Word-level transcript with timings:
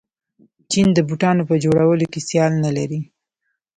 چین 0.71 0.87
د 0.97 0.99
بوټانو 1.07 1.43
په 1.49 1.55
جوړولو 1.63 2.05
کې 2.11 2.19
سیال 2.29 2.53
نلري. 2.65 2.99